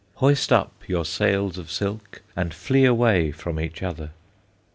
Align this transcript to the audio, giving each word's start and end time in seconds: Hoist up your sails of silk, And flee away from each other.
Hoist 0.15 0.51
up 0.51 0.73
your 0.87 1.05
sails 1.05 1.59
of 1.59 1.69
silk, 1.69 2.23
And 2.35 2.55
flee 2.55 2.85
away 2.85 3.31
from 3.31 3.59
each 3.59 3.83
other. 3.83 4.09